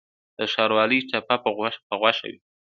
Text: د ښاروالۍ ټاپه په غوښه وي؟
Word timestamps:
د 0.37 0.39
ښاروالۍ 0.53 0.99
ټاپه 1.09 1.35
په 1.89 1.93
غوښه 2.01 2.23
وي؟ 2.31 2.35